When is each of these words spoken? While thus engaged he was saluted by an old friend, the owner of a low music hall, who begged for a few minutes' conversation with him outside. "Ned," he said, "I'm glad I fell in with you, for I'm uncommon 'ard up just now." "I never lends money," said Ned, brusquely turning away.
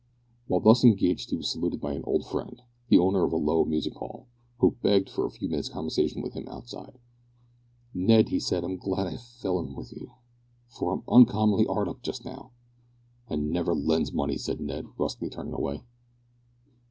While 0.47 0.61
thus 0.61 0.83
engaged 0.83 1.29
he 1.29 1.35
was 1.35 1.47
saluted 1.51 1.79
by 1.79 1.93
an 1.93 2.03
old 2.05 2.25
friend, 2.25 2.63
the 2.89 2.97
owner 2.97 3.23
of 3.23 3.31
a 3.31 3.35
low 3.37 3.65
music 3.65 3.93
hall, 3.93 4.25
who 4.57 4.71
begged 4.81 5.11
for 5.11 5.27
a 5.27 5.29
few 5.29 5.47
minutes' 5.47 5.69
conversation 5.69 6.23
with 6.23 6.33
him 6.33 6.47
outside. 6.47 6.97
"Ned," 7.93 8.29
he 8.29 8.39
said, 8.39 8.63
"I'm 8.63 8.77
glad 8.77 9.05
I 9.05 9.17
fell 9.17 9.59
in 9.59 9.75
with 9.75 9.91
you, 9.93 10.13
for 10.65 10.91
I'm 10.91 11.03
uncommon 11.07 11.67
'ard 11.69 11.87
up 11.87 12.01
just 12.01 12.25
now." 12.25 12.49
"I 13.29 13.35
never 13.35 13.75
lends 13.75 14.11
money," 14.11 14.37
said 14.39 14.59
Ned, 14.59 14.87
brusquely 14.97 15.29
turning 15.29 15.53
away. 15.53 15.83